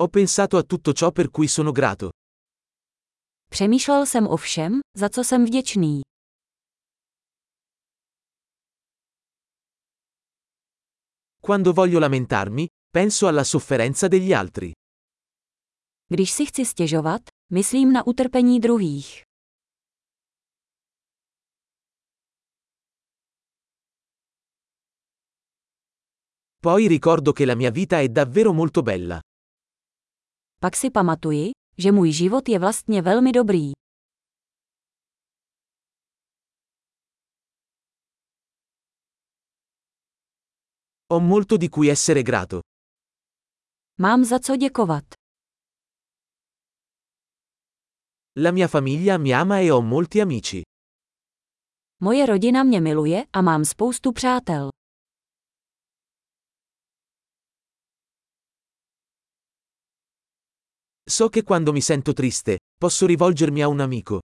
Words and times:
Ho 0.00 0.08
pensato 0.08 0.56
a 0.56 0.62
tutto 0.62 0.92
ciò 0.92 1.10
per 1.10 1.28
cui 1.28 1.48
sono 1.48 1.72
grato. 1.72 2.10
Přemýšlel 3.50 4.06
jsem 4.06 4.26
o 4.26 4.36
všem, 4.36 4.80
za 4.96 5.08
co 5.08 5.24
jsem 5.24 5.44
vděčný. 5.44 6.00
Quando 11.40 11.72
voglio 11.72 12.00
lamentarmi, 12.00 12.66
penso 12.90 13.26
alla 13.26 13.44
sofferenza 13.44 14.08
degli 14.08 14.34
altri. 14.34 14.72
Když 16.08 16.30
si 16.30 16.46
chci 16.46 16.64
stěžovat, 16.64 17.22
myslím 17.52 17.92
na 17.92 18.06
utrpení 18.06 18.60
druhých. 18.60 19.22
Poi 26.62 26.88
ricordo 26.88 27.32
che 27.32 27.46
la 27.46 27.54
mia 27.54 27.70
vita 27.70 28.00
è 28.00 28.08
davvero 28.08 28.52
molto 28.52 28.82
bella. 28.82 29.20
Pak 30.60 30.76
si 30.76 30.90
pamatuji, 30.90 31.50
že 31.78 31.92
můj 31.92 32.12
život 32.12 32.48
je 32.48 32.58
vlastně 32.58 33.02
velmi 33.02 33.32
dobrý. 33.32 33.72
Ho 41.12 41.20
molto 41.20 41.56
di 41.56 41.68
cui 41.68 41.88
essere 41.88 42.22
grato. 42.22 42.60
Mám 44.00 44.24
za 44.24 44.38
co 44.38 44.56
děkovat. 44.56 45.04
La 48.36 48.50
mia 48.50 48.68
famiglia 48.68 49.18
mi 49.18 49.34
ama 49.34 49.58
e 49.60 49.70
ho 49.70 49.82
molti 49.82 50.20
amici. 50.20 50.62
Moje 52.00 52.26
rodina 52.26 52.62
mě 52.64 52.80
miluje 52.80 53.24
a 53.32 53.42
mám 53.42 53.64
spoustu 53.64 54.12
přátel. 54.12 54.68
So 61.10 61.30
che 61.30 61.42
quando 61.42 61.72
mi 61.72 61.80
sento 61.80 62.12
triste, 62.12 62.58
posso 62.78 63.06
rivolgermi 63.06 63.62
a 63.62 63.68
un 63.68 63.80
amico. 63.80 64.20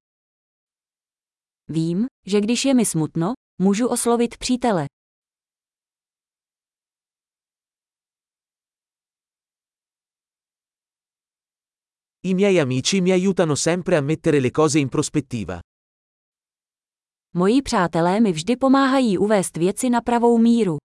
Vím, 1.69 2.06
že 2.27 2.41
když 2.41 2.64
je 2.64 2.75
mi 2.75 2.84
smutno, 2.84 3.33
můžu 3.62 3.89
oslovit 3.89 4.36
přítele. 4.36 4.86
I 12.23 12.34
miei 12.34 12.61
amici 12.61 13.01
mi 13.01 13.12
aiutano 13.12 13.56
sempre 13.56 13.97
a 13.97 14.01
mettere 14.01 14.41
le 14.41 14.51
cose 14.51 14.78
in 14.78 14.89
prospettiva. 14.89 15.61
Moji 17.34 17.62
přátelé 17.62 18.20
mi 18.20 18.33
vždy 18.33 18.56
pomáhají 18.56 19.19
uvést 19.19 19.56
věci 19.56 19.91
na 19.91 20.01
pravou 20.01 20.39
míru. 20.39 20.83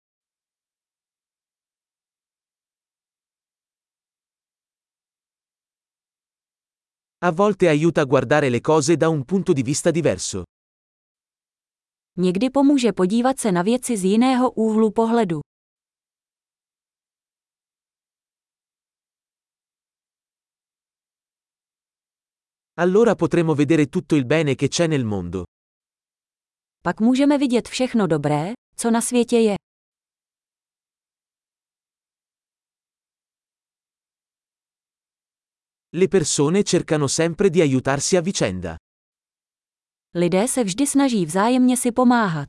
A 7.25 7.31
volte 7.31 7.69
aiuta 7.69 8.01
a 8.01 8.05
guardare 8.05 8.49
le 8.49 8.61
cose 8.61 8.97
da 8.97 9.09
un 9.09 9.25
punto 9.25 9.53
di 9.53 9.63
vista 9.63 9.91
diverso. 9.91 10.43
Někdy 12.19 12.51
pomůže 12.51 12.93
podívat 12.93 13.41
se 13.41 13.53
na 13.53 13.63
věci 13.63 13.97
z 13.97 14.05
jiného 14.05 14.51
úhlu 14.51 14.91
pohledu. 14.91 15.41
Allora 22.77 23.15
potremo 23.15 23.55
vedere 23.55 23.87
tutto 23.87 24.17
il 24.17 24.25
bene 24.25 24.55
che 24.55 24.69
c'è 24.69 24.89
nel 24.89 25.05
mondo. 25.05 25.45
Pak 26.83 27.01
můžeme 27.01 27.39
vidět 27.39 27.69
všechno 27.69 28.07
dobré, 28.07 28.53
co 28.77 28.91
na 28.91 29.01
světě 29.01 29.37
je. 29.37 29.62
Le 35.95 36.09
persone 36.09 36.63
cercano 36.63 37.07
sempre 37.07 37.51
di 37.51 37.61
aiutarsi 37.61 38.17
a 38.17 38.23
vicenda. 38.23 38.77
Lidé 40.15 40.49
se 40.49 40.65
vždy 40.65 40.87
snaží 40.87 41.27
vzájemně 41.27 41.77
si 41.77 41.93
pomáhat. 41.93 42.49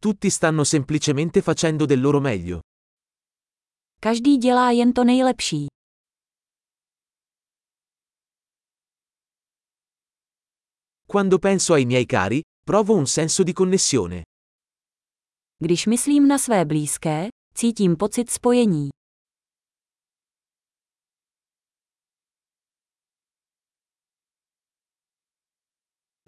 Tutti 0.00 0.30
stanno 0.30 0.64
semplicemente 0.64 1.40
facendo 1.42 1.86
del 1.86 2.00
loro 2.00 2.20
meglio. 2.20 2.60
Každý 4.00 4.36
dělá 4.36 4.70
jen 4.70 4.92
to 4.92 5.04
nejlepší. 5.04 5.66
Quando 11.06 11.38
penso 11.38 11.74
ai 11.74 11.84
miei 11.86 12.06
cari, 12.06 12.40
provo 12.64 12.94
un 12.94 13.06
senso 13.06 13.44
di 13.44 13.52
connessione. 13.52 14.22
Když 15.58 15.86
myslím 15.86 16.28
na 16.28 16.38
své 16.38 16.64
blízké, 16.64 17.28
cítím 17.54 17.96
pocit 17.96 18.30
spojení. 18.30 18.88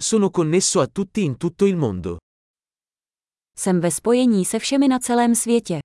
Sono 0.03 0.31
connesso 0.31 0.81
a 0.81 0.87
tutti 0.87 1.25
in 1.25 1.37
tutto 1.37 1.67
il 1.67 1.77
mondo. 1.77 2.17
Jsem 3.59 3.81
ve 3.81 3.91
spojení 3.91 4.45
se 4.45 4.59
všemi 4.59 4.89
na 4.89 4.99
celém 4.99 5.35
světě. 5.35 5.79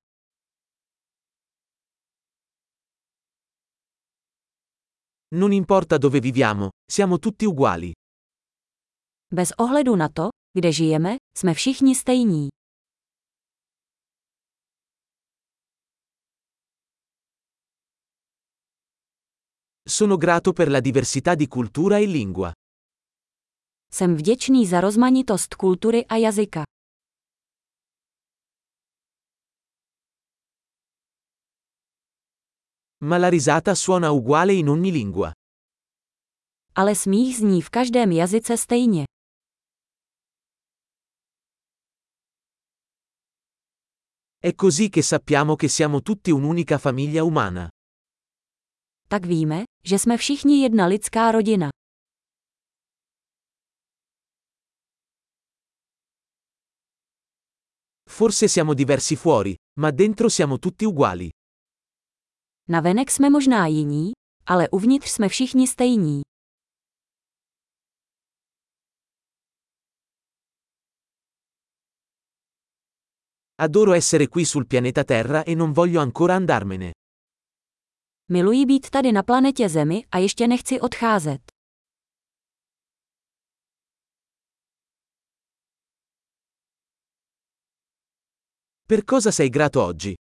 Non 5.34 5.52
importa 5.52 5.98
dove 5.98 6.20
viviamo, 6.20 6.70
siamo 6.92 7.18
tutti 7.18 7.46
uguali. 7.46 7.92
Bez 9.34 9.52
ohledu 9.58 9.96
na 9.96 10.10
to, 10.10 10.30
kde 10.58 10.72
žijeme, 10.72 11.16
jsme 11.38 11.54
všichni 11.54 11.96
stejní. 11.96 12.48
Sono 19.92 20.16
grato 20.16 20.54
per 20.54 20.70
la 20.70 20.80
diversità 20.80 21.36
di 21.36 21.48
cultura 21.48 21.98
e 21.98 22.06
lingua. 22.06 22.52
Jsem 23.94 24.16
vděčný 24.16 24.66
za 24.68 24.82
rozmanitost 24.82 25.56
kultury 25.56 26.06
a 26.06 26.16
jazyka. 26.16 26.64
Ma 33.04 33.18
la 33.18 33.30
risata 33.30 33.76
suona 33.76 34.12
uguale 34.12 34.54
in 34.54 34.70
ogni 34.70 34.92
lingua. 34.92 35.32
Ale 36.76 36.96
smích 36.96 37.38
zní 37.38 37.62
v 37.62 37.70
každém 37.70 38.12
jazyce 38.12 38.58
stejně. 38.58 39.04
È 44.40 44.56
così 44.56 44.90
che 44.90 45.02
sappiamo 45.02 45.56
che 45.56 45.68
siamo 45.68 46.02
tutti 46.02 46.32
un'unica 46.32 46.78
famiglia 46.78 47.24
umana. 47.24 47.70
Tak 49.12 49.26
víme, 49.26 49.64
že 49.86 50.00
jsme 50.00 50.18
všichni 50.18 50.62
jedna 50.62 50.86
lidská 50.86 51.32
rodina. 51.32 51.70
Forse 58.10 58.48
siamo 58.48 58.74
diversi 58.74 59.16
fuori, 59.16 59.56
ma 59.80 59.92
dentro 59.92 60.30
siamo 60.30 60.58
tutti 60.58 60.86
uguali. 60.86 61.30
Navenek 62.70 63.12
jsme 63.12 63.30
možná 63.30 63.68
jiní, 63.68 64.12
ale 64.46 64.70
uvnitř 64.70 65.10
jsme 65.10 65.30
všichni 65.30 65.68
stejní. 65.68 66.22
Adoro 73.58 73.94
essere 73.94 74.28
qui 74.28 74.46
sul 74.46 74.66
pianeta 74.66 75.04
Terra 75.04 75.44
e 75.44 75.56
non 75.56 75.72
voglio 75.72 76.00
ancora 76.02 76.36
andarmene. 76.36 76.92
Miluji 78.34 78.66
být 78.66 78.90
tady 78.90 79.12
na 79.12 79.24
planetě 79.24 79.70
Zemi 79.70 80.04
a 80.12 80.18
ještě 80.18 80.48
nechci 80.48 80.80
odcházet. 80.80 81.42
Per 88.88 89.06
cosa 89.06 89.32
sei 89.32 89.50
grato 89.50 89.88
oggi? 89.88 90.14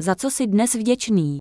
Za 0.00 0.14
co 0.14 0.30
jsi 0.30 0.46
dnes 0.46 0.74
vděčný? 0.74 1.38